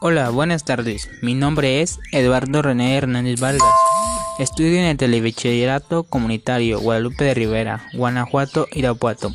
Hola, 0.00 0.30
buenas 0.30 0.62
tardes. 0.62 1.10
Mi 1.22 1.34
nombre 1.34 1.82
es 1.82 1.98
Eduardo 2.12 2.62
René 2.62 2.96
Hernández 2.96 3.40
Vargas. 3.40 3.74
Estudio 4.38 4.78
en 4.78 4.84
el 4.84 4.96
Telebachillerato 4.96 6.04
Comunitario 6.04 6.78
Guadalupe 6.78 7.24
de 7.24 7.34
Rivera, 7.34 7.84
Guanajuato, 7.94 8.68
Irapuato. 8.70 9.34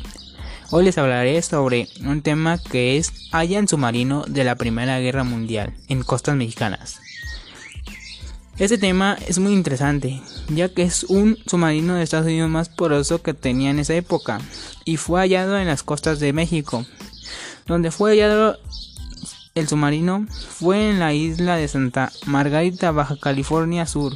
Hoy 0.70 0.86
les 0.86 0.96
hablaré 0.96 1.42
sobre 1.42 1.88
un 2.06 2.22
tema 2.22 2.56
que 2.56 2.96
es 2.96 3.12
hallan 3.30 3.68
submarino 3.68 4.24
de 4.26 4.44
la 4.44 4.54
Primera 4.54 4.98
Guerra 5.00 5.22
Mundial 5.22 5.74
en 5.88 6.02
costas 6.02 6.34
mexicanas. 6.34 6.98
Este 8.56 8.78
tema 8.78 9.18
es 9.28 9.38
muy 9.38 9.52
interesante, 9.52 10.22
ya 10.48 10.70
que 10.70 10.84
es 10.84 11.04
un 11.04 11.36
submarino 11.46 11.96
de 11.96 12.04
Estados 12.04 12.26
Unidos 12.26 12.48
más 12.48 12.70
poderoso 12.70 13.20
que 13.20 13.34
tenía 13.34 13.68
en 13.68 13.80
esa 13.80 13.96
época 13.96 14.40
y 14.86 14.96
fue 14.96 15.20
hallado 15.20 15.58
en 15.58 15.66
las 15.66 15.82
costas 15.82 16.20
de 16.20 16.32
México, 16.32 16.86
donde 17.66 17.90
fue 17.90 18.12
hallado 18.12 18.58
el 19.54 19.68
submarino 19.68 20.26
fue 20.48 20.90
en 20.90 20.98
la 20.98 21.14
isla 21.14 21.56
de 21.56 21.68
Santa 21.68 22.10
Margarita, 22.26 22.90
Baja 22.90 23.16
California 23.20 23.86
Sur, 23.86 24.14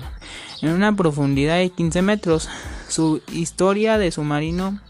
en 0.63 0.71
una 0.71 0.97
profundidad 0.97 1.59
de 1.59 1.71
15 1.71 2.03
metros. 2.03 2.49
Su 2.89 3.23
historia 3.33 3.99
de 3.99 4.11
submarino 4.11 4.81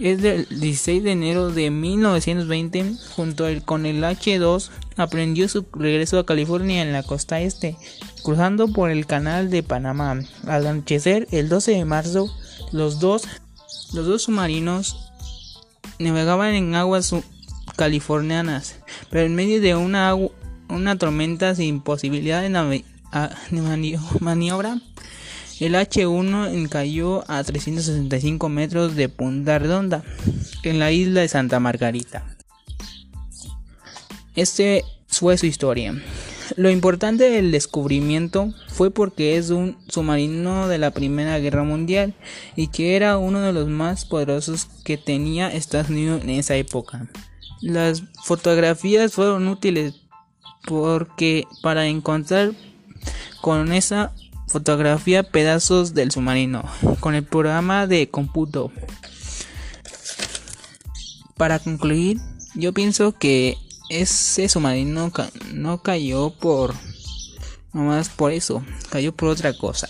es 0.00 0.22
del 0.22 0.46
16 0.48 1.02
de 1.02 1.12
enero 1.12 1.50
de 1.50 1.70
1920. 1.70 2.94
Junto 3.14 3.44
con 3.66 3.84
el 3.84 4.02
H-2 4.02 4.70
aprendió 4.96 5.48
su 5.48 5.66
regreso 5.72 6.18
a 6.18 6.26
California 6.26 6.82
en 6.82 6.92
la 6.92 7.02
costa 7.02 7.40
este, 7.40 7.76
cruzando 8.22 8.68
por 8.68 8.90
el 8.90 9.06
canal 9.06 9.50
de 9.50 9.62
Panamá. 9.62 10.18
Al 10.46 10.66
anochecer, 10.66 11.28
el 11.30 11.50
12 11.50 11.72
de 11.72 11.84
marzo, 11.84 12.34
los 12.72 13.00
dos, 13.00 13.28
los 13.92 14.06
dos 14.06 14.22
submarinos 14.22 15.12
navegaban 15.98 16.54
en 16.54 16.74
aguas 16.74 17.12
californianas, 17.78 18.80
pero 19.08 19.24
en 19.24 19.34
medio 19.36 19.60
de 19.60 19.76
una, 19.76 20.14
una 20.68 20.98
tormenta 20.98 21.54
sin 21.54 21.80
posibilidad 21.80 22.42
de, 22.42 22.84
maniobra, 24.20 24.80
el 25.60 25.74
H1 25.74 26.68
cayó 26.68 27.24
a 27.30 27.42
365 27.42 28.48
metros 28.48 28.96
de 28.96 29.08
Punta 29.08 29.58
Redonda, 29.58 30.02
en 30.64 30.80
la 30.80 30.90
isla 30.90 31.20
de 31.20 31.28
Santa 31.28 31.60
Margarita. 31.60 32.36
Este 34.34 34.84
fue 35.06 35.38
su 35.38 35.46
historia. 35.46 35.94
Lo 36.56 36.70
importante 36.70 37.30
del 37.30 37.52
descubrimiento 37.52 38.52
fue 38.68 38.90
porque 38.90 39.36
es 39.36 39.50
un 39.50 39.76
submarino 39.88 40.66
de 40.66 40.78
la 40.78 40.90
Primera 40.90 41.38
Guerra 41.38 41.62
Mundial 41.62 42.14
y 42.56 42.68
que 42.68 42.96
era 42.96 43.18
uno 43.18 43.40
de 43.40 43.52
los 43.52 43.68
más 43.68 44.04
poderosos 44.04 44.66
que 44.84 44.96
tenía 44.96 45.52
Estados 45.52 45.90
Unidos 45.90 46.22
en 46.22 46.30
esa 46.30 46.56
época. 46.56 47.08
Las 47.60 48.02
fotografías 48.22 49.12
fueron 49.12 49.48
útiles 49.48 49.94
porque 50.66 51.46
para 51.62 51.86
encontrar 51.86 52.52
con 53.40 53.72
esa 53.72 54.12
fotografía 54.48 55.22
pedazos 55.22 55.94
del 55.94 56.10
submarino 56.10 56.64
con 57.00 57.14
el 57.14 57.24
programa 57.24 57.86
de 57.86 58.08
cómputo. 58.08 58.72
Para 61.36 61.58
concluir, 61.58 62.18
yo 62.54 62.72
pienso 62.72 63.12
que 63.12 63.56
ese 63.88 64.48
submarino 64.48 65.12
no 65.52 65.82
cayó 65.82 66.30
por 66.30 66.74
más 67.72 68.08
por 68.08 68.32
eso, 68.32 68.62
cayó 68.90 69.14
por 69.14 69.28
otra 69.28 69.56
cosa. 69.56 69.88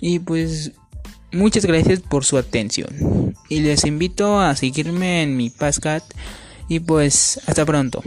Y 0.00 0.18
pues 0.18 0.72
muchas 1.32 1.64
gracias 1.64 2.00
por 2.00 2.24
su 2.24 2.36
atención. 2.36 3.34
Y 3.48 3.60
les 3.60 3.84
invito 3.84 4.40
a 4.40 4.56
seguirme 4.56 5.22
en 5.22 5.36
mi 5.36 5.50
Pascat 5.50 6.04
y 6.70 6.78
pues 6.78 7.40
hasta 7.46 7.66
pronto. 7.66 8.00